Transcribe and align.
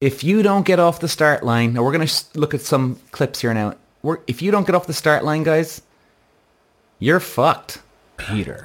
if 0.00 0.24
you 0.24 0.42
don't 0.42 0.64
get 0.64 0.78
off 0.78 1.00
the 1.00 1.08
start 1.08 1.44
line, 1.44 1.74
now 1.74 1.82
we're 1.82 1.92
going 1.92 2.06
to 2.06 2.24
look 2.38 2.54
at 2.54 2.62
some 2.62 2.98
clips 3.10 3.40
here 3.40 3.52
now. 3.52 3.74
We're, 4.02 4.18
if 4.26 4.40
you 4.40 4.50
don't 4.50 4.66
get 4.66 4.74
off 4.74 4.86
the 4.86 4.94
start 4.94 5.24
line, 5.24 5.42
guys, 5.42 5.82
you're 6.98 7.20
fucked. 7.20 7.82
Peter. 8.16 8.64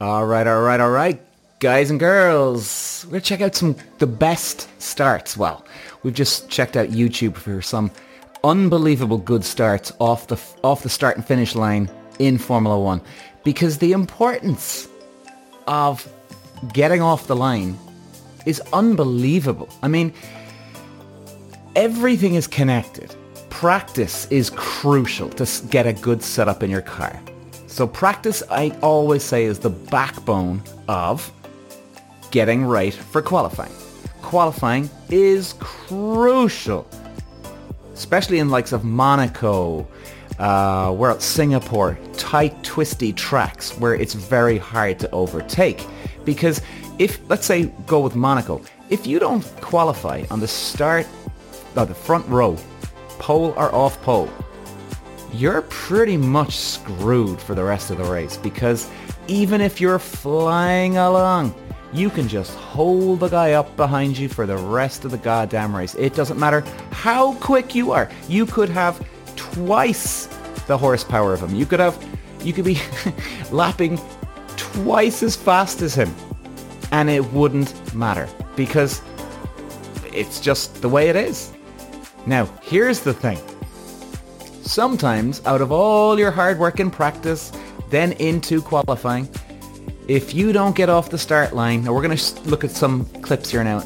All 0.00 0.24
right, 0.24 0.46
all 0.46 0.62
right, 0.62 0.80
all 0.80 0.90
right, 0.90 1.20
guys 1.58 1.90
and 1.90 2.00
girls. 2.00 3.04
We're 3.06 3.12
gonna 3.12 3.20
check 3.20 3.42
out 3.42 3.54
some 3.54 3.76
the 3.98 4.06
best 4.06 4.68
starts. 4.80 5.36
Well, 5.36 5.64
we've 6.02 6.14
just 6.14 6.48
checked 6.48 6.74
out 6.76 6.88
YouTube 6.88 7.36
for 7.36 7.60
some 7.60 7.90
unbelievable 8.44 9.18
good 9.18 9.44
starts 9.44 9.92
off 9.98 10.26
the 10.26 10.40
off 10.64 10.82
the 10.82 10.88
start 10.88 11.16
and 11.16 11.26
finish 11.26 11.54
line 11.54 11.90
in 12.18 12.38
Formula 12.38 12.78
One, 12.78 13.02
because 13.44 13.76
the 13.76 13.92
importance 13.92 14.88
of 15.66 16.10
getting 16.72 17.02
off 17.02 17.26
the 17.26 17.36
line 17.36 17.78
is 18.46 18.60
unbelievable. 18.72 19.68
I 19.82 19.88
mean, 19.88 20.12
everything 21.76 22.34
is 22.34 22.46
connected. 22.46 23.14
Practice 23.48 24.26
is 24.30 24.50
crucial 24.50 25.28
to 25.30 25.66
get 25.68 25.86
a 25.86 25.92
good 25.92 26.22
setup 26.22 26.62
in 26.62 26.70
your 26.70 26.82
car. 26.82 27.20
So 27.66 27.86
practice, 27.86 28.42
I 28.50 28.70
always 28.82 29.22
say, 29.22 29.44
is 29.44 29.58
the 29.58 29.70
backbone 29.70 30.62
of 30.88 31.30
getting 32.30 32.64
right 32.64 32.92
for 32.94 33.22
qualifying. 33.22 33.72
Qualifying 34.22 34.88
is 35.08 35.54
crucial, 35.58 36.86
especially 37.94 38.38
in 38.38 38.48
likes 38.48 38.72
of 38.72 38.84
Monaco, 38.84 39.86
uh, 40.38 40.92
where 40.92 41.10
it's 41.10 41.24
Singapore, 41.24 41.98
tight, 42.14 42.62
twisty 42.64 43.12
tracks 43.12 43.76
where 43.78 43.94
it's 43.94 44.14
very 44.14 44.58
hard 44.58 44.98
to 45.00 45.10
overtake. 45.10 45.86
Because 46.24 46.62
if, 46.98 47.20
let's 47.28 47.46
say, 47.46 47.72
go 47.86 48.00
with 48.00 48.14
Monaco, 48.16 48.60
if 48.88 49.06
you 49.06 49.18
don't 49.18 49.42
qualify 49.60 50.24
on 50.30 50.40
the 50.40 50.48
start, 50.48 51.06
or 51.76 51.86
the 51.86 51.94
front 51.94 52.26
row, 52.28 52.56
pole 53.18 53.54
or 53.56 53.74
off 53.74 54.00
pole, 54.02 54.28
you're 55.32 55.62
pretty 55.62 56.16
much 56.16 56.56
screwed 56.56 57.40
for 57.40 57.54
the 57.54 57.62
rest 57.62 57.90
of 57.90 57.98
the 57.98 58.04
race 58.04 58.36
because 58.36 58.90
even 59.28 59.60
if 59.60 59.80
you're 59.80 59.98
flying 59.98 60.96
along, 60.96 61.54
you 61.92 62.10
can 62.10 62.28
just 62.28 62.54
hold 62.56 63.20
the 63.20 63.28
guy 63.28 63.52
up 63.52 63.76
behind 63.76 64.16
you 64.18 64.28
for 64.28 64.46
the 64.46 64.56
rest 64.56 65.04
of 65.04 65.10
the 65.10 65.18
goddamn 65.18 65.74
race. 65.74 65.94
It 65.96 66.14
doesn't 66.14 66.38
matter 66.38 66.62
how 66.90 67.34
quick 67.34 67.74
you 67.74 67.92
are. 67.92 68.10
You 68.28 68.46
could 68.46 68.68
have 68.68 69.04
twice 69.36 70.26
the 70.66 70.76
horsepower 70.76 71.34
of 71.34 71.40
him. 71.40 71.54
You 71.54 71.66
could 71.66 71.80
have, 71.80 72.02
you 72.42 72.52
could 72.52 72.64
be 72.64 72.80
lapping 73.50 74.00
twice 74.72 75.22
as 75.22 75.36
fast 75.36 75.82
as 75.82 75.94
him 75.94 76.14
and 76.92 77.08
it 77.08 77.24
wouldn't 77.32 77.94
matter 77.94 78.28
because 78.56 79.02
it's 80.12 80.40
just 80.40 80.82
the 80.82 80.88
way 80.88 81.08
it 81.08 81.16
is. 81.16 81.52
Now, 82.26 82.46
here's 82.62 83.00
the 83.00 83.14
thing. 83.14 83.38
Sometimes, 84.62 85.44
out 85.46 85.60
of 85.60 85.72
all 85.72 86.18
your 86.18 86.30
hard 86.30 86.58
work 86.58 86.80
and 86.80 86.92
practice, 86.92 87.52
then 87.88 88.12
into 88.12 88.60
qualifying, 88.60 89.28
if 90.06 90.34
you 90.34 90.52
don't 90.52 90.74
get 90.74 90.88
off 90.88 91.10
the 91.10 91.18
start 91.18 91.54
line, 91.54 91.84
now 91.84 91.92
we're 91.92 92.02
going 92.02 92.16
to 92.16 92.40
look 92.42 92.64
at 92.64 92.70
some 92.70 93.04
clips 93.22 93.50
here 93.50 93.64
now. 93.64 93.82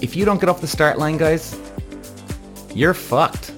If 0.00 0.16
you 0.16 0.24
don't 0.24 0.40
get 0.40 0.48
off 0.48 0.60
the 0.60 0.68
start 0.68 0.98
line, 0.98 1.16
guys, 1.16 1.58
you're 2.74 2.94
fucked. 2.94 3.52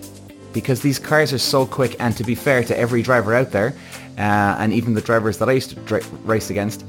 Because 0.53 0.81
these 0.81 0.99
cars 0.99 1.35
are 1.35 1.39
so 1.39 1.67
quick, 1.67 1.97
and 2.01 2.17
to 2.17 2.25
be 2.25 2.35
fair 2.35 2.65
to 2.65 2.79
every 2.79 3.03
driver 3.03 3.35
out 3.35 3.51
there, 3.53 3.75
uh, 4.19 4.57
and 4.59 4.73
even 4.73 4.95
the 4.95 5.01
drivers 5.01 5.39
that 5.39 5.49
I 5.49 5.53
used 5.53 5.71
to 5.71 5.77
dri- 5.77 6.03
race 6.25 6.51
against, 6.51 6.85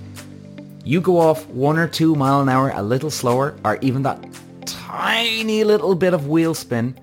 you 0.84 1.02
go 1.02 1.20
off 1.20 1.46
one 1.48 1.78
or 1.78 1.88
two 1.88 2.16
mile 2.16 2.42
an 2.42 2.50
hour 2.50 2.72
a 2.74 2.82
little 2.82 3.12
slower, 3.12 3.56
or 3.66 3.78
even 3.82 4.04
that 4.04 4.26
tiny 4.66 5.64
little 5.64 5.96
bit 5.96 6.14
of 6.14 6.28
wheel 6.28 6.54
spin, 6.54 6.98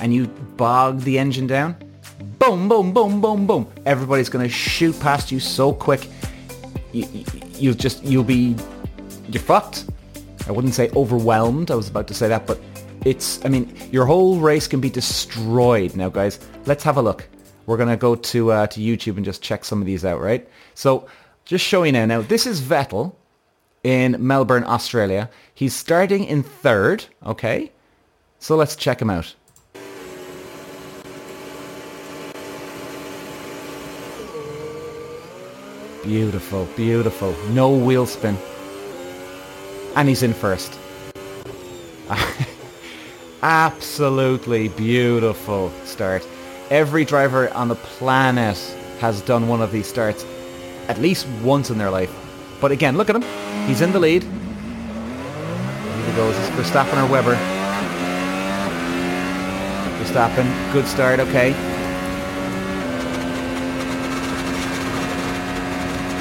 and 0.00 0.14
you 0.14 0.26
bog 0.56 1.00
the 1.00 1.18
engine 1.18 1.46
down, 1.46 1.76
boom, 2.38 2.68
boom, 2.68 2.92
boom, 2.92 3.20
boom, 3.20 3.46
boom. 3.46 3.66
Everybody's 3.84 4.28
going 4.28 4.44
to 4.46 4.52
shoot 4.52 4.98
past 5.00 5.30
you 5.30 5.40
so 5.40 5.72
quick. 5.72 6.08
You, 6.92 7.06
you, 7.12 7.24
you'll 7.54 7.74
just, 7.74 8.02
you'll 8.04 8.24
be, 8.24 8.56
you're 9.28 9.42
fucked. 9.42 9.84
I 10.48 10.52
wouldn't 10.52 10.74
say 10.74 10.90
overwhelmed. 10.94 11.70
I 11.70 11.74
was 11.74 11.88
about 11.88 12.06
to 12.08 12.14
say 12.14 12.28
that, 12.28 12.46
but 12.46 12.60
it's, 13.04 13.44
I 13.44 13.48
mean, 13.48 13.76
your 13.90 14.06
whole 14.06 14.38
race 14.38 14.66
can 14.66 14.80
be 14.80 14.90
destroyed. 14.90 15.96
Now, 15.96 16.08
guys, 16.08 16.38
let's 16.66 16.84
have 16.84 16.96
a 16.96 17.02
look. 17.02 17.28
We're 17.66 17.76
going 17.76 17.88
to 17.88 17.96
go 17.96 18.14
to, 18.14 18.52
uh, 18.52 18.66
to 18.68 18.80
YouTube 18.80 19.16
and 19.16 19.24
just 19.24 19.42
check 19.42 19.64
some 19.64 19.80
of 19.80 19.86
these 19.86 20.04
out, 20.04 20.20
right? 20.20 20.48
So 20.74 21.06
just 21.44 21.64
show 21.64 21.82
you 21.82 21.92
now. 21.92 22.06
Now, 22.06 22.22
this 22.22 22.46
is 22.46 22.60
Vettel 22.60 23.14
in 23.82 24.16
Melbourne, 24.18 24.64
Australia. 24.64 25.28
He's 25.54 25.74
starting 25.74 26.24
in 26.24 26.42
third, 26.42 27.04
okay? 27.24 27.72
So 28.38 28.56
let's 28.56 28.76
check 28.76 29.00
him 29.00 29.10
out. 29.10 29.34
Beautiful, 36.02 36.66
beautiful. 36.76 37.34
No 37.50 37.70
wheel 37.76 38.06
spin. 38.06 38.38
And 39.96 40.08
he's 40.08 40.22
in 40.22 40.34
first. 40.34 40.78
Absolutely 43.42 44.68
beautiful 44.68 45.72
start. 45.84 46.24
Every 46.70 47.04
driver 47.04 47.52
on 47.54 47.68
the 47.68 47.76
planet 47.76 48.56
has 48.98 49.20
done 49.22 49.46
one 49.46 49.62
of 49.62 49.70
these 49.70 49.86
starts 49.86 50.24
at 50.88 50.98
least 50.98 51.28
once 51.42 51.70
in 51.70 51.78
their 51.78 51.90
life. 51.90 52.12
But 52.60 52.72
again, 52.72 52.96
look 52.96 53.08
at 53.08 53.14
him. 53.14 53.22
He's 53.68 53.82
in 53.82 53.92
the 53.92 54.00
lead. 54.00 54.24
Here 54.24 54.32
he 56.06 56.12
goes. 56.16 56.36
It's 56.36 56.48
Verstappen 56.50 57.02
or 57.02 57.10
Webber. 57.10 57.36
Verstappen, 60.02 60.72
good 60.72 60.86
start, 60.86 61.20
okay. 61.20 61.50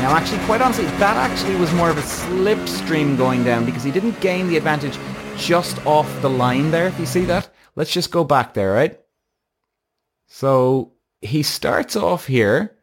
Now, 0.01 0.16
actually, 0.16 0.45
quite 0.45 0.61
honestly, 0.61 0.85
that 0.85 1.17
actually 1.17 1.55
was 1.55 1.73
more 1.73 1.89
of 1.89 1.97
a 1.97 2.01
slipstream 2.01 3.17
going 3.17 3.44
down 3.44 3.66
because 3.66 3.84
he 3.84 3.89
didn't 3.89 4.19
gain 4.19 4.47
the 4.47 4.57
advantage 4.57 5.00
just 5.38 5.84
off 5.88 6.22
the 6.22 6.29
line 6.29 6.69
there, 6.69 6.88
if 6.88 7.00
you 7.00 7.07
see 7.07 7.25
that. 7.25 7.50
Let's 7.75 7.91
just 7.91 8.11
go 8.11 8.23
back 8.23 8.53
there, 8.53 8.72
right? 8.72 9.00
So 10.28 10.94
he 11.22 11.44
starts 11.44 11.96
off 11.96 12.28
here, 12.28 12.78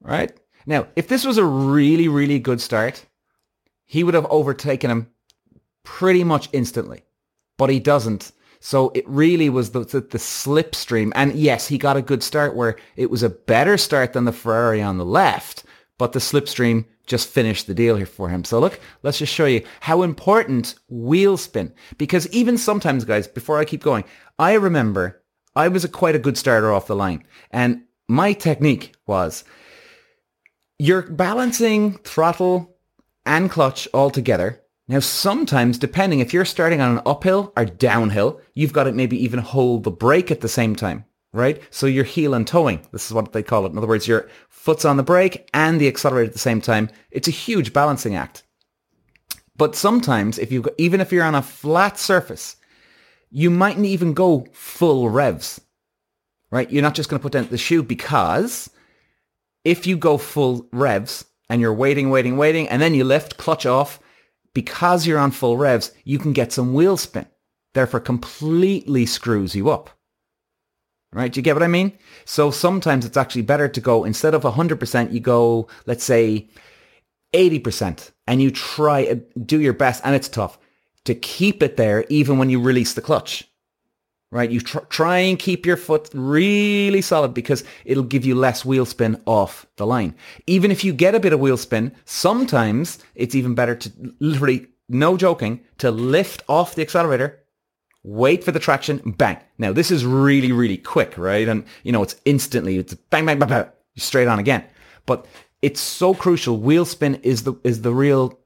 right? 0.00 0.32
Now, 0.66 0.86
if 0.96 1.08
this 1.08 1.24
was 1.24 1.38
a 1.38 1.44
really, 1.44 2.08
really 2.08 2.38
good 2.38 2.60
start, 2.60 3.06
he 3.84 4.04
would 4.04 4.14
have 4.14 4.26
overtaken 4.26 4.90
him 4.90 5.10
pretty 5.82 6.24
much 6.24 6.48
instantly, 6.52 7.04
but 7.56 7.70
he 7.70 7.80
doesn't. 7.80 8.32
So 8.60 8.90
it 8.94 9.08
really 9.08 9.48
was 9.48 9.70
the, 9.70 9.80
the, 9.80 10.00
the 10.00 10.18
slipstream. 10.18 11.12
And 11.14 11.34
yes, 11.34 11.68
he 11.68 11.78
got 11.78 11.96
a 11.96 12.02
good 12.02 12.22
start 12.22 12.56
where 12.56 12.76
it 12.96 13.10
was 13.10 13.22
a 13.22 13.30
better 13.30 13.78
start 13.78 14.12
than 14.12 14.24
the 14.24 14.32
Ferrari 14.32 14.82
on 14.82 14.98
the 14.98 15.04
left, 15.04 15.64
but 15.96 16.12
the 16.12 16.18
slipstream 16.18 16.84
just 17.06 17.28
finished 17.28 17.66
the 17.66 17.74
deal 17.74 17.96
here 17.96 18.04
for 18.04 18.28
him. 18.28 18.44
So 18.44 18.58
look, 18.58 18.78
let's 19.02 19.18
just 19.18 19.32
show 19.32 19.46
you 19.46 19.64
how 19.80 20.02
important 20.02 20.74
wheel 20.88 21.36
spin, 21.36 21.72
because 21.96 22.28
even 22.28 22.58
sometimes 22.58 23.04
guys, 23.04 23.26
before 23.26 23.58
I 23.58 23.64
keep 23.64 23.82
going, 23.82 24.04
I 24.38 24.54
remember 24.54 25.22
I 25.58 25.68
was 25.68 25.84
a 25.84 25.88
quite 25.88 26.14
a 26.14 26.20
good 26.20 26.38
starter 26.38 26.72
off 26.72 26.86
the 26.86 26.96
line 26.96 27.24
and 27.50 27.82
my 28.08 28.32
technique 28.32 28.94
was 29.06 29.44
you're 30.78 31.02
balancing 31.02 31.98
throttle 31.98 32.76
and 33.26 33.50
clutch 33.50 33.88
all 33.92 34.10
together. 34.10 34.62
Now, 34.86 35.00
sometimes, 35.00 35.76
depending 35.76 36.20
if 36.20 36.32
you're 36.32 36.44
starting 36.44 36.80
on 36.80 36.92
an 36.92 37.02
uphill 37.04 37.52
or 37.56 37.64
downhill, 37.66 38.40
you've 38.54 38.72
got 38.72 38.84
to 38.84 38.92
maybe 38.92 39.22
even 39.22 39.40
hold 39.40 39.84
the 39.84 39.90
brake 39.90 40.30
at 40.30 40.40
the 40.40 40.48
same 40.48 40.74
time, 40.76 41.04
right? 41.32 41.60
So 41.70 41.86
you're 41.86 42.04
heel 42.04 42.32
and 42.32 42.46
toeing. 42.46 42.80
This 42.92 43.06
is 43.06 43.12
what 43.12 43.32
they 43.32 43.42
call 43.42 43.66
it. 43.66 43.72
In 43.72 43.78
other 43.78 43.86
words, 43.86 44.08
your 44.08 44.30
foot's 44.48 44.84
on 44.86 44.96
the 44.96 45.02
brake 45.02 45.50
and 45.52 45.80
the 45.80 45.88
accelerator 45.88 46.28
at 46.28 46.32
the 46.32 46.38
same 46.38 46.62
time. 46.62 46.88
It's 47.10 47.28
a 47.28 47.32
huge 47.32 47.72
balancing 47.72 48.14
act. 48.14 48.44
But 49.56 49.74
sometimes, 49.74 50.38
if 50.38 50.52
you 50.52 50.64
even 50.78 51.00
if 51.00 51.12
you're 51.12 51.24
on 51.24 51.34
a 51.34 51.42
flat 51.42 51.98
surface, 51.98 52.56
you 53.30 53.50
mightn't 53.50 53.86
even 53.86 54.14
go 54.14 54.46
full 54.52 55.08
revs, 55.08 55.60
right? 56.50 56.70
You're 56.70 56.82
not 56.82 56.94
just 56.94 57.08
going 57.08 57.18
to 57.18 57.22
put 57.22 57.32
down 57.32 57.48
the 57.48 57.58
shoe 57.58 57.82
because 57.82 58.70
if 59.64 59.86
you 59.86 59.96
go 59.96 60.18
full 60.18 60.66
revs 60.72 61.24
and 61.48 61.60
you're 61.60 61.74
waiting, 61.74 62.10
waiting, 62.10 62.36
waiting, 62.36 62.68
and 62.68 62.80
then 62.80 62.94
you 62.94 63.04
lift, 63.04 63.36
clutch 63.36 63.66
off, 63.66 64.00
because 64.54 65.06
you're 65.06 65.18
on 65.18 65.30
full 65.30 65.56
revs, 65.56 65.92
you 66.04 66.18
can 66.18 66.32
get 66.32 66.52
some 66.52 66.74
wheel 66.74 66.96
spin. 66.96 67.26
Therefore, 67.74 68.00
completely 68.00 69.06
screws 69.06 69.54
you 69.54 69.70
up. 69.70 69.90
Right? 71.12 71.32
Do 71.32 71.38
you 71.38 71.42
get 71.42 71.54
what 71.54 71.62
I 71.62 71.68
mean? 71.68 71.92
So 72.24 72.50
sometimes 72.50 73.06
it's 73.06 73.16
actually 73.16 73.42
better 73.42 73.68
to 73.68 73.80
go, 73.80 74.04
instead 74.04 74.34
of 74.34 74.42
100%, 74.42 75.12
you 75.12 75.20
go, 75.20 75.68
let's 75.86 76.04
say, 76.04 76.48
80%, 77.34 78.10
and 78.26 78.42
you 78.42 78.50
try, 78.50 79.06
uh, 79.06 79.16
do 79.44 79.60
your 79.60 79.72
best, 79.72 80.02
and 80.04 80.14
it's 80.14 80.28
tough, 80.28 80.58
to 81.08 81.14
keep 81.16 81.62
it 81.62 81.76
there 81.76 82.04
even 82.08 82.38
when 82.38 82.50
you 82.50 82.60
release 82.62 82.94
the 82.94 83.02
clutch. 83.02 83.44
right? 84.30 84.50
You 84.50 84.60
tr- 84.60 84.78
try 84.90 85.18
and 85.18 85.38
keep 85.38 85.64
your 85.64 85.76
foot 85.76 86.08
really 86.12 87.00
solid 87.00 87.34
because 87.34 87.64
it'll 87.84 88.02
give 88.02 88.24
you 88.24 88.34
less 88.34 88.64
wheel 88.64 88.84
spin 88.84 89.20
off 89.26 89.66
the 89.76 89.86
line. 89.86 90.14
Even 90.46 90.70
if 90.70 90.84
you 90.84 90.92
get 90.92 91.14
a 91.14 91.20
bit 91.20 91.32
of 91.32 91.40
wheel 91.40 91.56
spin, 91.56 91.94
sometimes 92.04 92.98
it's 93.14 93.34
even 93.34 93.54
better 93.54 93.74
to 93.74 93.92
literally, 94.20 94.66
no 94.88 95.16
joking, 95.16 95.60
to 95.78 95.90
lift 95.90 96.42
off 96.48 96.74
the 96.74 96.82
accelerator, 96.82 97.42
wait 98.02 98.44
for 98.44 98.52
the 98.52 98.60
traction, 98.60 98.98
bang. 99.16 99.38
Now 99.58 99.72
this 99.72 99.90
is 99.90 100.04
really, 100.04 100.52
really 100.52 100.78
quick, 100.78 101.16
right? 101.16 101.48
And 101.48 101.64
you 101.82 101.92
know, 101.92 102.02
it's 102.02 102.16
instantly, 102.24 102.78
it's 102.78 102.94
bang, 102.94 103.26
bang, 103.26 103.38
bang, 103.38 103.48
bang, 103.48 103.66
straight 103.96 104.28
on 104.28 104.38
again. 104.38 104.64
But 105.06 105.26
it's 105.62 105.80
so 105.80 106.14
crucial. 106.14 106.58
Wheel 106.58 106.84
spin 106.84 107.16
is 107.16 107.44
the, 107.44 107.54
is 107.64 107.82
the 107.82 107.94
real 107.94 108.38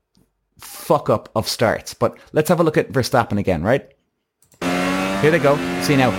fuck 0.62 1.10
up 1.10 1.28
of 1.34 1.48
starts. 1.48 1.94
But 1.94 2.18
let's 2.32 2.48
have 2.48 2.60
a 2.60 2.64
look 2.64 2.76
at 2.76 2.92
Verstappen 2.92 3.38
again, 3.38 3.62
right? 3.62 3.92
Here 4.60 5.30
they 5.30 5.38
go. 5.38 5.56
See 5.82 5.96
now, 5.96 6.12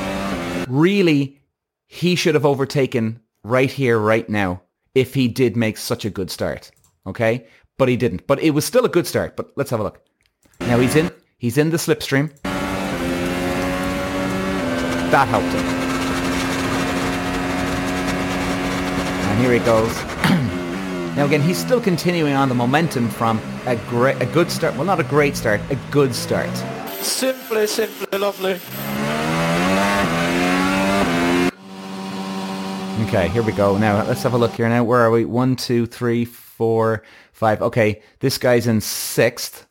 really, 0.69 1.41
he 1.87 2.15
should 2.15 2.35
have 2.35 2.45
overtaken 2.45 3.19
right 3.43 3.71
here, 3.71 3.99
right 3.99 4.27
now, 4.29 4.61
if 4.95 5.13
he 5.13 5.27
did 5.27 5.57
make 5.57 5.77
such 5.77 6.05
a 6.05 6.09
good 6.09 6.31
start. 6.31 6.71
Okay? 7.05 7.47
But 7.77 7.89
he 7.89 7.97
didn't. 7.97 8.27
But 8.27 8.41
it 8.41 8.51
was 8.51 8.65
still 8.65 8.85
a 8.85 8.89
good 8.89 9.07
start. 9.07 9.35
But 9.35 9.51
let's 9.55 9.71
have 9.71 9.79
a 9.79 9.83
look. 9.83 10.05
Now 10.61 10.79
he's 10.79 10.95
in, 10.95 11.11
he's 11.37 11.57
in 11.57 11.69
the 11.69 11.77
slipstream. 11.77 12.31
That 15.11 15.27
helped 15.27 15.47
him. 15.47 15.65
And 19.29 19.39
here 19.41 19.53
he 19.53 19.59
goes. 19.59 20.12
Now 21.15 21.25
again, 21.25 21.41
he's 21.41 21.57
still 21.57 21.79
continuing 21.79 22.33
on 22.33 22.49
the 22.49 22.55
momentum 22.55 23.09
from 23.09 23.39
a 23.65 23.75
great, 23.89 24.21
a 24.21 24.25
good 24.25 24.49
start. 24.49 24.75
Well, 24.75 24.85
not 24.85 24.99
a 24.99 25.03
great 25.03 25.35
start, 25.35 25.61
a 25.69 25.75
good 25.91 26.15
start. 26.15 26.49
Simply, 27.01 27.67
simply 27.67 28.17
lovely. 28.17 28.59
Okay, 33.07 33.27
here 33.27 33.43
we 33.43 33.51
go. 33.51 33.77
Now 33.77 34.03
let's 34.07 34.23
have 34.23 34.33
a 34.33 34.37
look 34.37 34.53
here. 34.53 34.67
Now 34.69 34.83
where 34.83 35.01
are 35.01 35.11
we? 35.11 35.25
One, 35.25 35.55
two, 35.55 35.85
three, 35.85 36.25
four, 36.25 37.03
five. 37.31 37.61
Okay, 37.61 38.01
this 38.19 38.37
guy's 38.37 38.65
in 38.65 38.81
sixth. 38.81 39.67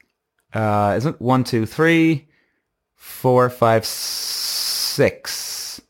Uh, 0.53 0.95
isn't 0.97 1.15
it? 1.15 1.21
one, 1.21 1.43
two, 1.43 1.67
three, 1.67 2.29
four, 2.95 3.49
five, 3.51 3.85
six? 3.85 5.81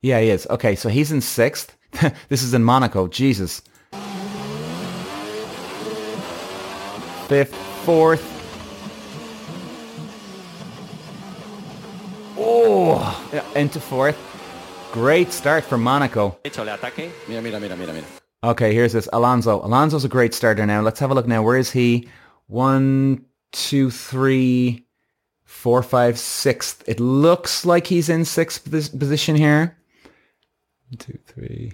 Yeah, 0.00 0.20
he 0.20 0.30
is. 0.30 0.46
Okay, 0.48 0.74
so 0.74 0.88
he's 0.88 1.12
in 1.12 1.20
sixth. 1.20 1.76
this 2.28 2.42
is 2.42 2.54
in 2.54 2.64
Monaco. 2.64 3.08
Jesus. 3.08 3.62
Fifth, 7.28 7.54
fourth. 7.84 8.28
Oh, 12.38 13.52
into 13.54 13.80
fourth. 13.80 14.18
Great 14.92 15.32
start 15.32 15.64
for 15.64 15.78
Monaco. 15.78 16.36
Okay, 18.44 18.74
here's 18.74 18.92
this. 18.92 19.08
Alonso. 19.12 19.64
Alonso's 19.64 20.04
a 20.04 20.08
great 20.08 20.34
starter 20.34 20.66
now. 20.66 20.82
Let's 20.82 21.00
have 21.00 21.10
a 21.10 21.14
look 21.14 21.26
now. 21.26 21.42
Where 21.42 21.56
is 21.56 21.70
he? 21.70 22.08
One, 22.48 23.24
two, 23.52 23.90
three, 23.90 24.86
four, 25.44 25.82
five, 25.82 26.18
sixth. 26.18 26.82
It 26.86 26.98
looks 26.98 27.64
like 27.64 27.86
he's 27.86 28.08
in 28.08 28.24
sixth 28.24 28.64
position 28.64 29.36
here. 29.36 29.76
One, 30.92 30.98
two, 30.98 31.18
three. 31.26 31.72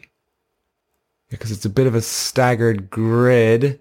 Because 1.29 1.51
it's 1.51 1.65
a 1.65 1.71
bit 1.71 1.89
of 1.89 1.97
a 1.97 2.01
staggered 2.01 2.89
grid. 2.89 3.81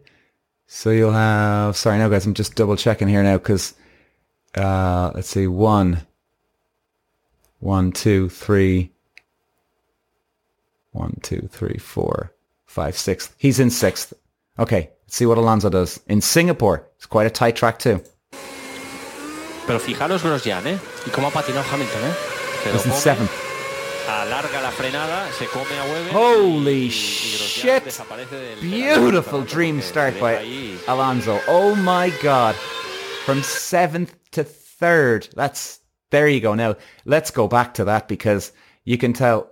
So 0.66 0.90
you'll 0.90 1.12
have... 1.12 1.78
Sorry, 1.78 2.00
no, 2.00 2.10
guys. 2.10 2.26
I'm 2.26 2.34
just 2.34 2.56
double 2.56 2.76
checking 2.76 3.08
here 3.08 3.22
now 3.22 3.38
because... 3.38 3.76
Uh, 4.56 5.12
let's 5.14 5.30
see. 5.30 5.46
One. 5.46 6.02
One, 7.60 7.92
two, 7.92 8.30
three. 8.30 8.92
One, 10.92 11.20
two, 11.22 11.48
three, 11.52 11.78
four, 11.78 12.34
five, 12.66 12.98
sixth. 12.98 13.36
He's 13.38 13.60
in 13.60 13.70
sixth. 13.70 14.14
Okay, 14.58 14.90
let's 15.04 15.16
see 15.16 15.28
what 15.28 15.38
Alonso 15.38 15.70
does. 15.70 16.00
In 16.08 16.20
Singapore, 16.22 16.88
it's 16.96 17.06
quite 17.06 17.28
a 17.28 17.30
tight 17.30 17.56
track 17.56 17.78
too. 17.78 18.02
Pero 19.68 19.78
fijaros 19.78 20.24
Grosjean, 20.24 20.66
¿eh? 20.66 20.80
Y 21.06 21.12
cómo 21.12 21.28
ha 21.28 21.32
patinado 21.32 21.64
Hamilton, 21.72 22.02
¿eh? 22.06 22.16
He's 22.74 22.86
in 22.88 22.92
seventh. 22.94 23.47
Alarga 24.08 24.62
la 24.62 24.72
frenada, 24.72 25.30
se 25.34 25.46
come 25.48 25.78
a 25.78 25.84
Webber. 25.84 26.12
Holy 26.14 26.86
y- 26.86 26.90
shit. 26.90 27.84
desaparece 27.84 28.32
del- 28.32 28.62
Beautiful 28.62 29.42
del- 29.42 29.48
dream 29.54 29.82
start 29.82 30.18
by 30.20 30.36
ahí. 30.36 30.78
Alonso. 30.88 31.40
Oh 31.48 31.76
my 31.76 32.10
god. 32.24 32.56
From 33.26 33.44
seventh 33.44 34.16
to 34.32 34.44
third. 34.46 35.28
That's 35.36 35.80
there 36.12 36.30
you 36.30 36.40
go. 36.40 36.54
Now 36.56 36.76
let's 37.06 37.32
go 37.32 37.48
back 37.50 37.74
to 37.76 37.84
that 37.86 38.08
because 38.08 38.54
you 38.86 38.98
can 38.98 39.12
tell 39.12 39.50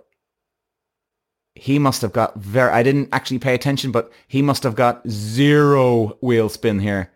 he 1.54 1.78
must 1.78 2.00
have 2.00 2.12
got 2.14 2.34
very 2.36 2.70
I 2.72 2.82
didn't 2.82 3.10
actually 3.12 3.38
pay 3.40 3.52
attention, 3.54 3.92
but 3.92 4.10
he 4.26 4.40
must 4.40 4.62
have 4.62 4.74
got 4.74 5.06
zero 5.06 6.16
wheel 6.22 6.48
spin 6.48 6.78
here. 6.80 7.10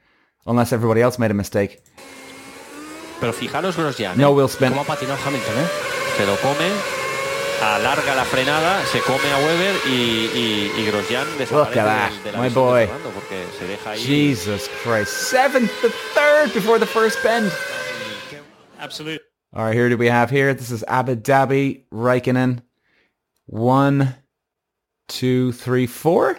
Unless 0.47 0.73
everybody 0.75 1.01
else 1.01 1.19
made 1.19 1.31
a 1.31 1.35
mistake. 1.35 1.81
Pero 3.19 3.33
fijaros 3.33 3.77
Grosjean, 3.77 4.17
No 4.19 4.33
¿eh? 4.33 4.35
will 4.37 4.49
spin. 4.49 4.73
Cómo 4.73 4.83
ha 4.83 4.87
patinado 4.87 5.19
Hamilton, 5.25 5.57
¿eh? 5.59 5.69
Se 6.19 6.27
lo 6.27 6.37
come, 6.37 6.71
alarga 7.61 8.15
la 8.17 8.25
frenada, 8.25 8.85
se 8.87 9.01
come 9.01 9.31
a 9.31 9.39
Webber 9.39 9.77
y, 9.87 10.31
y, 10.35 10.73
y 10.81 10.87
Grosjean 10.91 11.27
desaparece 11.39 11.75
that, 11.75 12.11
del- 12.25 12.33
del 12.33 12.41
my 12.41 12.49
boy. 12.49 12.87
Porque 13.15 13.47
se 13.59 13.67
deja 13.67 13.91
ahí. 13.93 13.99
Jesus 13.99 14.69
Christ. 14.83 15.09
Seventh 15.31 15.71
the 15.83 15.91
third 16.15 16.53
before 16.55 16.79
the 16.79 16.87
first 16.87 17.23
bend. 17.23 17.53
Absolutely. 18.79 19.21
All 19.53 19.65
right, 19.65 19.75
here 19.75 19.89
do 19.89 19.97
we 19.97 20.07
have 20.07 20.31
here? 20.31 20.55
This 20.55 20.71
is 20.71 20.85
Abu 20.89 21.17
Dhabi, 21.17 21.83
Raikkonen. 21.93 22.63
One, 23.47 24.15
two, 25.09 25.53
three, 25.53 25.87
four. 25.87 26.39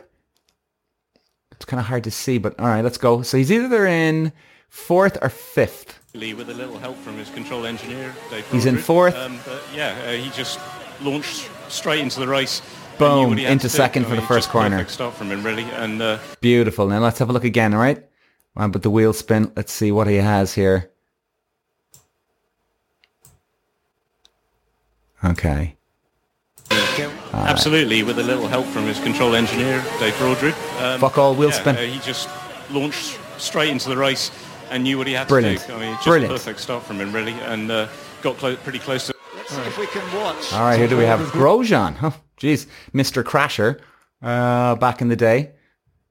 It's 1.52 1.66
kind 1.66 1.80
of 1.80 1.86
hard 1.86 2.06
to 2.06 2.12
see, 2.12 2.38
but 2.40 2.60
all 2.60 2.68
right, 2.68 2.84
let's 2.84 2.98
go. 2.98 3.22
So 3.22 3.38
he's 3.38 3.52
either 3.52 3.86
in 3.86 4.32
fourth 4.70 5.18
or 5.22 5.30
fifth. 5.30 6.00
With 6.14 6.50
a 6.50 6.54
little 6.54 6.78
help 6.78 6.98
from 6.98 7.18
his 7.18 7.30
control 7.30 7.66
engineer, 7.66 8.14
Dave 8.30 8.46
He's 8.52 8.66
in 8.66 8.78
fourth. 8.78 9.16
Um, 9.16 9.40
but 9.46 9.62
yeah, 9.74 9.96
uh, 10.08 10.12
he 10.12 10.30
just 10.32 10.60
launched 11.02 11.50
straight 11.70 12.00
into 12.02 12.20
the 12.20 12.28
race. 12.28 12.62
Boom, 12.98 13.16
knew 13.24 13.28
what 13.30 13.38
he 13.38 13.44
had 13.46 13.54
into 13.54 13.70
second 13.70 14.06
for 14.06 14.16
the 14.16 14.22
first 14.22 14.50
corner. 14.50 14.70
Perfect 14.78 14.92
start 14.92 15.14
from 15.16 15.32
him, 15.32 15.44
really. 15.44 15.64
And 15.64 16.02
uh, 16.02 16.20
Beautiful. 16.40 16.88
Now 16.88 17.00
let's 17.00 17.20
have 17.20 17.30
a 17.30 17.34
look 17.34 17.44
again, 17.44 17.74
all 17.74 17.80
right? 17.80 18.04
Um, 18.56 18.72
but 18.72 18.84
the 18.84 18.90
wheel 18.90 19.14
spin. 19.14 19.52
Let's 19.56 19.72
see 19.72 19.92
what 19.92 20.08
he 20.08 20.18
has 20.18 20.54
here. 20.54 20.92
Okay. 25.24 25.76
absolutely, 27.34 28.04
with 28.04 28.18
a 28.20 28.24
little 28.24 28.48
help 28.48 28.66
from 28.66 28.84
his 28.86 29.00
control 29.00 29.36
engineer, 29.36 29.84
Dave 30.00 30.18
Broderick. 30.18 30.56
Um, 30.82 31.00
Fuck 31.00 31.18
all 31.18 31.36
wheel 31.36 31.50
yeah, 31.50 31.56
spin. 31.56 31.76
uh, 31.76 31.82
he 31.82 32.00
just 32.00 32.28
launched 32.72 33.20
straight 33.38 33.70
into 33.70 33.90
the 33.90 33.98
race 33.98 34.32
and 34.72 34.84
knew 34.84 34.98
what 34.98 35.06
he 35.08 35.14
had 35.14 35.28
Brilliant. 35.28 35.62
to 35.62 35.68
do. 35.68 35.74
I 35.76 35.80
mean, 35.80 35.94
just 35.96 36.06
Brilliant. 36.06 36.32
a 36.34 36.38
perfect 36.38 36.60
start 36.60 36.84
from 36.84 37.00
him, 37.00 37.14
really. 37.14 37.34
And 37.34 37.70
uh, 37.72 37.88
got 38.22 38.38
clo- 38.38 38.56
pretty 38.58 38.80
close 38.80 39.08
to 39.08 39.14
see 39.52 39.62
if 39.62 39.78
we 39.78 39.88
can 39.88 40.16
watch. 40.16 40.54
All 40.54 40.62
right, 40.62 40.78
here 40.78 40.88
do 40.88 40.98
we 40.98 41.04
have 41.04 41.20
Grosjean. 41.32 41.96
Oh, 42.02 42.16
jeez, 42.40 42.68
Mr. 42.94 43.24
Crasher 43.24 43.80
uh, 44.22 44.76
back 44.76 45.02
in 45.02 45.10
the 45.10 45.16
day. 45.16 45.52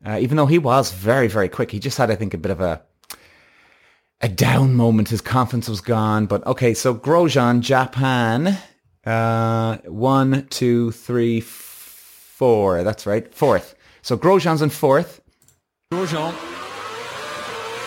Uh, 0.04 0.18
even 0.20 0.36
though 0.36 0.46
he 0.46 0.58
was 0.58 0.92
very, 0.92 1.28
very 1.28 1.48
quick, 1.48 1.70
he 1.70 1.78
just 1.78 1.98
had, 1.98 2.10
I 2.10 2.14
think, 2.14 2.34
a 2.34 2.38
bit 2.38 2.50
of 2.50 2.60
a 2.60 2.82
a 4.22 4.28
down 4.28 4.74
moment. 4.74 5.08
His 5.08 5.20
confidence 5.20 5.68
was 5.68 5.80
gone. 5.80 6.26
But 6.26 6.46
okay, 6.46 6.74
so 6.74 6.94
Grosjean, 6.94 7.60
Japan. 7.60 8.58
Uh, 9.04 9.78
one, 9.86 10.46
two, 10.50 10.90
three, 10.92 11.40
four. 11.40 12.82
That's 12.82 13.06
right, 13.06 13.32
fourth. 13.34 13.74
So 14.02 14.16
Grosjean's 14.16 14.62
in 14.62 14.70
fourth. 14.70 15.20
Grosjean. 15.92 16.34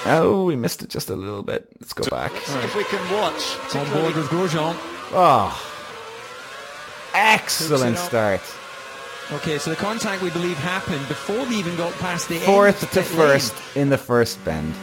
Oh, 0.06 0.44
we 0.46 0.56
missed 0.56 0.82
it 0.82 0.90
just 0.90 1.10
a 1.10 1.16
little 1.16 1.44
bit. 1.44 1.68
Let's 1.80 1.94
go 1.94 2.04
back. 2.10 2.34
Let's 2.34 2.66
if 2.66 2.76
we 2.76 2.84
can 2.84 3.14
watch. 3.14 3.76
On 3.76 3.90
board 3.94 4.16
with 4.16 4.28
Grosjean. 4.28 4.93
Oh, 5.16 5.56
excellent 7.14 8.00
start. 8.00 8.42
Okay, 9.32 9.60
so 9.60 9.70
the 9.70 9.76
contact 9.76 10.24
we 10.24 10.32
believe 10.32 10.58
happened 10.58 11.08
before 11.08 11.46
they 11.46 11.56
even 11.56 11.76
got 11.76 11.94
past 11.94 12.30
the 12.30 12.40
fourth 12.40 12.80
to 12.80 12.88
pit 12.88 13.08
lane. 13.12 13.18
first 13.18 13.54
in 13.76 13.90
the 13.90 13.98
first 13.98 14.44
bend. 14.44 14.74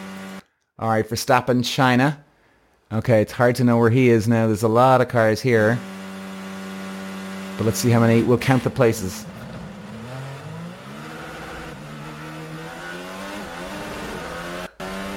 All 0.78 0.88
right, 0.88 1.04
Verstappen, 1.04 1.64
China. 1.64 2.22
Okay, 2.92 3.22
it's 3.22 3.32
hard 3.32 3.56
to 3.56 3.64
know 3.64 3.76
where 3.76 3.90
he 3.90 4.08
is 4.08 4.28
now. 4.28 4.46
There's 4.46 4.62
a 4.62 4.68
lot 4.68 5.00
of 5.00 5.08
cars 5.08 5.40
here. 5.40 5.76
But 7.56 7.64
let's 7.64 7.78
see 7.78 7.90
how 7.90 7.98
many. 7.98 8.22
We'll 8.22 8.38
count 8.38 8.62
the 8.62 8.70
places. 8.70 9.26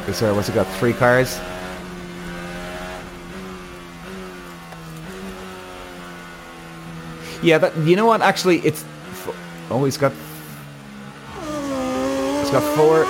Okay, 0.04 0.14
sorry, 0.14 0.34
what's 0.34 0.50
it 0.50 0.56
got? 0.56 0.68
Three 0.80 0.94
cars? 0.94 1.40
Yeah, 7.44 7.58
that, 7.58 7.78
you 7.80 7.98
know 7.98 8.06
what? 8.06 8.22
Actually, 8.22 8.60
it's... 8.60 8.86
Oh, 9.70 9.84
he's 9.84 9.98
got... 9.98 10.14
He's 12.42 12.52
got 12.52 12.64
four... 12.76 13.06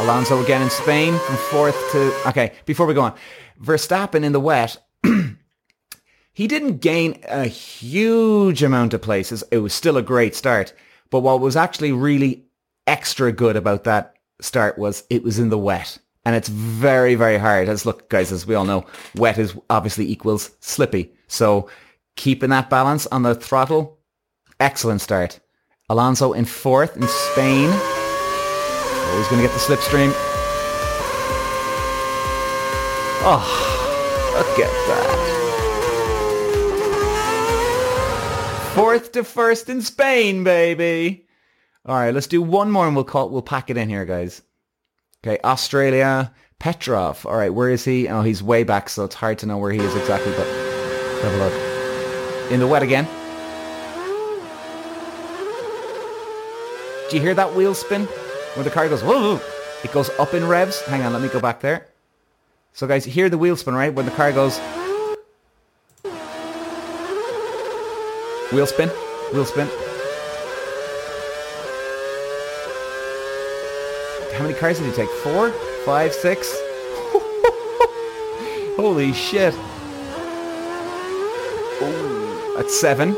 Alonso 0.00 0.40
again 0.44 0.62
in 0.62 0.70
Spain 0.70 1.18
from 1.18 1.36
fourth 1.50 1.76
to... 1.90 2.14
Okay, 2.28 2.52
before 2.64 2.86
we 2.86 2.94
go 2.94 3.00
on. 3.00 3.14
Verstappen 3.60 4.22
in 4.22 4.30
the 4.30 4.38
wet. 4.38 4.76
he 6.32 6.46
didn't 6.46 6.78
gain 6.78 7.18
a 7.26 7.46
huge 7.46 8.62
amount 8.62 8.94
of 8.94 9.02
places. 9.02 9.42
It 9.50 9.58
was 9.58 9.74
still 9.74 9.96
a 9.96 10.02
great 10.02 10.36
start. 10.36 10.72
But 11.10 11.20
what 11.20 11.40
was 11.40 11.56
actually 11.56 11.90
really 11.90 12.44
extra 12.86 13.32
good 13.32 13.56
about 13.56 13.82
that 13.84 14.14
start 14.40 14.78
was 14.78 15.02
it 15.10 15.24
was 15.24 15.40
in 15.40 15.48
the 15.48 15.58
wet. 15.58 15.98
And 16.24 16.36
it's 16.36 16.48
very, 16.48 17.16
very 17.16 17.38
hard. 17.38 17.68
As 17.68 17.84
look, 17.84 18.08
guys, 18.08 18.30
as 18.30 18.46
we 18.46 18.54
all 18.54 18.64
know, 18.64 18.86
wet 19.16 19.38
is 19.38 19.56
obviously 19.68 20.08
equals 20.08 20.52
slippy. 20.60 21.12
So 21.26 21.68
keeping 22.18 22.50
that 22.50 22.68
balance 22.68 23.06
on 23.06 23.22
the 23.22 23.34
throttle, 23.34 23.98
excellent 24.60 25.00
start. 25.00 25.40
Alonso 25.88 26.34
in 26.34 26.44
fourth 26.44 26.96
in 26.96 27.08
Spain. 27.08 27.70
Oh, 27.72 29.14
he's 29.16 29.28
going 29.28 29.40
to 29.40 29.48
get 29.48 29.54
the 29.54 29.60
slipstream. 29.60 30.12
Oh, 33.24 33.42
look 34.36 34.58
at 34.58 34.72
that. 34.88 35.14
Fourth 38.74 39.12
to 39.12 39.24
first 39.24 39.70
in 39.70 39.80
Spain, 39.80 40.44
baby. 40.44 41.26
All 41.86 41.94
right, 41.94 42.12
let's 42.12 42.26
do 42.26 42.42
one 42.42 42.70
more 42.70 42.86
and 42.86 42.94
we'll 42.94 43.04
call 43.04 43.30
we'll 43.30 43.42
pack 43.42 43.70
it 43.70 43.76
in 43.76 43.88
here, 43.88 44.04
guys. 44.04 44.42
Okay, 45.24 45.38
Australia, 45.42 46.34
Petrov. 46.58 47.24
All 47.24 47.36
right, 47.36 47.54
where 47.54 47.70
is 47.70 47.84
he? 47.84 48.08
Oh, 48.08 48.22
he's 48.22 48.42
way 48.42 48.64
back, 48.64 48.88
so 48.88 49.04
it's 49.04 49.14
hard 49.14 49.38
to 49.38 49.46
know 49.46 49.58
where 49.58 49.72
he 49.72 49.78
is 49.78 49.94
exactly, 49.94 50.32
but 50.32 50.46
have 51.22 51.34
a 51.34 51.36
look. 51.38 51.67
In 52.50 52.60
the 52.60 52.66
wet 52.66 52.82
again. 52.82 53.06
Do 57.10 57.16
you 57.16 57.22
hear 57.22 57.34
that 57.34 57.54
wheel 57.54 57.74
spin? 57.74 58.04
When 58.54 58.64
the 58.64 58.70
car 58.70 58.88
goes, 58.88 59.02
whoa, 59.02 59.40
it 59.84 59.92
goes 59.92 60.10
up 60.18 60.34
in 60.34 60.46
revs. 60.46 60.82
Hang 60.82 61.02
on, 61.02 61.12
let 61.12 61.22
me 61.22 61.28
go 61.28 61.40
back 61.40 61.60
there. 61.60 61.86
So 62.72 62.86
guys, 62.86 63.04
hear 63.04 63.28
the 63.28 63.38
wheel 63.38 63.56
spin, 63.56 63.74
right? 63.74 63.92
When 63.92 64.04
the 64.04 64.12
car 64.12 64.32
goes... 64.32 64.58
Wheel 68.52 68.66
spin, 68.66 68.88
wheel 69.32 69.44
spin. 69.44 69.68
How 74.34 74.42
many 74.42 74.54
cars 74.54 74.78
did 74.78 74.86
he 74.86 74.92
take? 74.92 75.10
Four? 75.10 75.50
Five? 75.84 76.12
Six? 76.14 76.54
Holy 78.76 79.12
shit. 79.12 79.54
Oh, 81.80 82.17
that's 82.58 82.80
seven. 82.80 83.14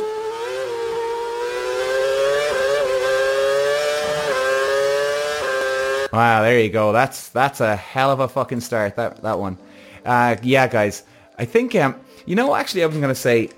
Wow, 6.13 6.43
there 6.43 6.61
you 6.61 6.69
go. 6.69 6.93
That's 6.93 7.29
that's 7.29 7.61
a 7.61 7.75
hell 7.75 8.11
of 8.11 8.21
a 8.21 8.29
fucking 8.29 8.61
start. 8.61 8.97
That 8.97 9.23
that 9.23 9.39
one. 9.39 9.57
Uh, 10.05 10.37
yeah, 10.43 10.67
guys. 10.67 11.05
I 11.39 11.47
think 11.47 11.75
um, 11.75 11.95
you 12.27 12.35
know. 12.35 12.55
Actually, 12.55 12.83
I 12.83 12.87
was 12.87 12.97
gonna 12.99 13.15
say 13.15 13.49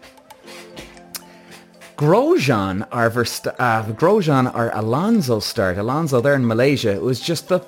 Grosjean 1.97 2.83
or 2.93 3.11
Verst- 3.11 3.55
uh, 3.59 3.83
Grosjean 3.95 4.55
or 4.55 4.71
Alonso 4.75 5.41
start. 5.41 5.79
Alonso 5.79 6.21
there 6.21 6.35
in 6.35 6.47
Malaysia. 6.47 6.93
It 6.93 7.03
was 7.03 7.21
just 7.21 7.49
the 7.49 7.61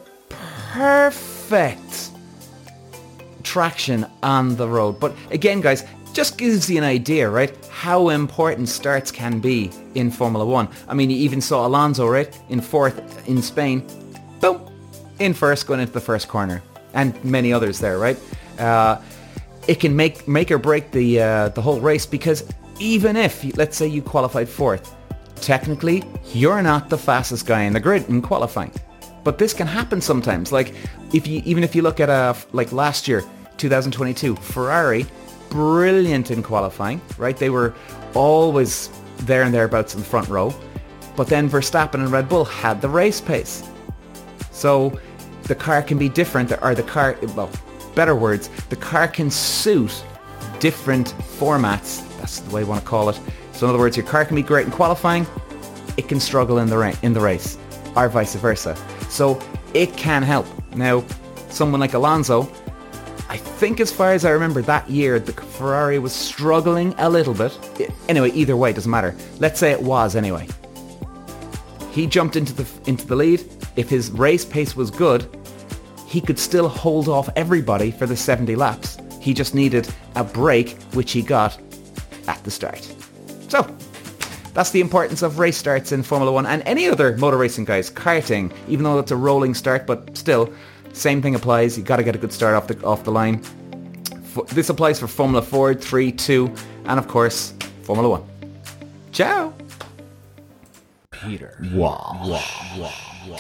perfect 0.73 2.11
traction 3.42 4.06
on 4.23 4.56
the 4.56 4.68
road. 4.68 5.00
But 5.00 5.16
again, 5.30 5.61
guys, 5.62 5.85
just 6.14 6.38
gives 6.38 6.71
you 6.71 6.78
an 6.78 6.85
idea, 6.85 7.28
right? 7.28 7.52
How 7.71 8.09
important 8.09 8.68
starts 8.68 9.11
can 9.11 9.40
be 9.40 9.71
in 9.94 10.11
Formula 10.11 10.47
One. 10.47 10.68
I 10.88 10.94
mean, 10.94 11.11
you 11.11 11.16
even 11.16 11.40
saw 11.40 11.66
Alonso, 11.66 12.06
right, 12.06 12.40
in 12.49 12.61
fourth 12.61 13.28
in 13.28 13.42
Spain. 13.42 13.87
Boom, 14.40 14.61
in 15.18 15.35
first, 15.35 15.66
going 15.66 15.80
into 15.80 15.92
the 15.92 16.00
first 16.00 16.28
corner, 16.28 16.62
and 16.94 17.23
many 17.25 17.52
others 17.52 17.80
there, 17.80 17.99
right? 17.99 18.18
Uh, 18.59 19.00
it 19.66 19.80
can 19.80 19.94
make 19.97 20.26
make 20.28 20.50
or 20.50 20.59
break 20.59 20.92
the 20.92 21.21
uh, 21.21 21.49
the 21.50 21.61
whole 21.61 21.80
race 21.80 22.06
because 22.06 22.44
even 22.78 23.16
if 23.16 23.56
let's 23.56 23.76
say 23.76 23.87
you 23.87 24.00
qualified 24.00 24.49
fourth, 24.49 24.94
technically 25.37 26.04
you're 26.33 26.62
not 26.62 26.90
the 26.90 26.99
fastest 26.99 27.47
guy 27.47 27.62
in 27.62 27.73
the 27.73 27.80
grid 27.80 28.09
in 28.09 28.23
qualifying. 28.23 28.73
But 29.25 29.38
this 29.38 29.54
can 29.54 29.66
happen 29.66 30.00
sometimes. 30.00 30.52
Like 30.52 30.75
if 31.12 31.26
you 31.26 31.42
even 31.44 31.64
if 31.64 31.75
you 31.75 31.83
look 31.83 31.99
at 31.99 32.09
uh 32.09 32.35
like 32.52 32.73
last 32.73 33.09
year, 33.09 33.25
2022, 33.56 34.37
Ferrari, 34.37 35.06
brilliant 35.50 36.30
in 36.30 36.42
qualifying, 36.42 37.00
right? 37.18 37.36
They 37.36 37.50
were 37.50 37.74
always 38.14 38.90
there 39.20 39.42
and 39.42 39.54
thereabouts 39.54 39.94
in 39.94 40.00
the 40.00 40.06
front 40.06 40.28
row. 40.28 40.54
But 41.16 41.28
then 41.28 41.48
Verstappen 41.48 41.94
and 41.94 42.10
Red 42.10 42.28
Bull 42.28 42.44
had 42.44 42.80
the 42.80 42.88
race 42.88 43.20
pace. 43.20 43.62
So 44.50 44.98
the 45.44 45.54
car 45.54 45.82
can 45.82 45.98
be 45.98 46.08
different, 46.08 46.52
or 46.62 46.74
the 46.74 46.82
car, 46.82 47.16
well, 47.36 47.50
better 47.94 48.16
words, 48.16 48.48
the 48.68 48.76
car 48.76 49.06
can 49.06 49.30
suit 49.30 50.04
different 50.58 51.14
formats. 51.38 52.02
That's 52.18 52.40
the 52.40 52.50
way 52.54 52.62
you 52.62 52.66
want 52.66 52.80
to 52.80 52.86
call 52.86 53.08
it. 53.08 53.20
So 53.52 53.66
in 53.66 53.70
other 53.70 53.78
words, 53.78 53.96
your 53.96 54.06
car 54.06 54.24
can 54.24 54.34
be 54.34 54.42
great 54.42 54.66
in 54.66 54.72
qualifying, 54.72 55.26
it 55.96 56.08
can 56.08 56.18
struggle 56.18 56.58
in 56.58 56.68
the 56.68 56.76
ra- 56.76 56.94
in 57.02 57.12
the 57.12 57.20
race, 57.20 57.58
or 57.94 58.08
vice 58.08 58.34
versa. 58.34 58.76
So 59.08 59.40
it 59.74 59.96
can 59.96 60.22
help. 60.22 60.46
Now, 60.74 61.04
someone 61.50 61.80
like 61.80 61.94
Alonso, 61.94 62.50
I 63.28 63.37
think 63.37 63.81
as 63.81 63.90
far 63.90 64.12
as 64.12 64.25
I 64.25 64.31
remember 64.31 64.62
that 64.62 64.88
year, 64.88 65.19
the 65.19 65.33
Ferrari 65.33 65.99
was 65.99 66.12
struggling 66.12 66.95
a 66.99 67.09
little 67.09 67.35
bit. 67.35 67.59
Anyway, 68.09 68.31
either 68.31 68.57
way, 68.57 68.73
doesn't 68.73 68.90
matter. 68.90 69.16
Let's 69.38 69.59
say 69.59 69.71
it 69.71 69.83
was 69.83 70.14
anyway. 70.14 70.47
He 71.90 72.07
jumped 72.07 72.37
into 72.37 72.52
the 72.52 72.66
into 72.87 73.07
the 73.07 73.16
lead. 73.16 73.45
If 73.76 73.88
his 73.88 74.11
race 74.11 74.45
pace 74.45 74.76
was 74.76 74.90
good, 74.90 75.26
he 76.07 76.21
could 76.21 76.38
still 76.38 76.69
hold 76.69 77.09
off 77.09 77.28
everybody 77.35 77.90
for 77.90 78.07
the 78.07 78.16
70 78.16 78.57
laps. 78.57 78.99
He 79.21 79.33
just 79.33 79.54
needed 79.54 79.88
a 80.16 80.23
break, 80.23 80.81
which 80.93 81.12
he 81.12 81.23
got 81.23 81.59
at 82.28 82.43
the 82.45 82.50
start. 82.50 82.93
So, 83.49 83.62
that's 84.52 84.71
the 84.71 84.81
importance 84.81 85.23
of 85.23 85.38
race 85.38 85.57
starts 85.57 85.90
in 85.90 86.02
Formula 86.02 86.31
1 86.31 86.47
and 86.47 86.62
any 86.66 86.88
other 86.88 87.16
motor 87.16 87.37
racing, 87.37 87.64
guys. 87.64 87.90
Karting, 87.90 88.52
even 88.69 88.85
though 88.85 88.99
it's 88.99 89.11
a 89.11 89.16
rolling 89.16 89.54
start, 89.54 89.87
but 89.87 90.16
still, 90.16 90.52
same 90.94 91.20
thing 91.20 91.34
applies. 91.34 91.76
You 91.76 91.84
got 91.84 91.96
to 91.96 92.04
get 92.04 92.14
a 92.14 92.18
good 92.18 92.32
start 92.32 92.54
off 92.54 92.66
the, 92.68 92.82
off 92.84 93.04
the 93.04 93.12
line. 93.12 93.42
F- 94.36 94.46
this 94.48 94.68
applies 94.68 94.98
for 94.98 95.06
Formula 95.06 95.42
Ford, 95.42 95.80
3, 95.80 96.12
2, 96.12 96.54
and 96.86 96.98
of 96.98 97.08
course, 97.08 97.52
Formula 97.82 98.08
1. 98.08 98.24
Ciao! 99.12 99.52
Peter. 101.10 101.58
Wow. 101.72 102.20
wow. 102.24 102.42
wow. 102.78 102.92
wow. 103.28 103.38